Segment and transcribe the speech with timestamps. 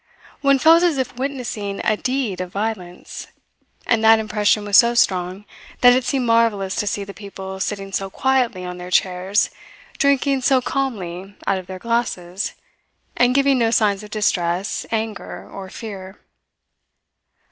[0.41, 3.27] One felt as if witnessing a deed of violence;
[3.85, 5.45] and that impression was so strong
[5.81, 9.51] that it seemed marvellous to see the people sitting so quietly on their chairs,
[9.99, 12.53] drinking so calmly out of their glasses,
[13.15, 16.19] and giving no signs of distress, anger, or fear.